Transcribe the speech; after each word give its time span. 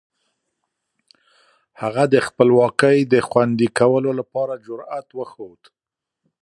هغه 1.81 2.03
د 2.13 2.15
خپلواکۍ 2.27 2.97
د 3.13 3.15
خوندي 3.27 3.69
کولو 3.79 4.11
لپاره 4.19 4.53
جرئت 4.65 5.07
وښود. 5.17 5.61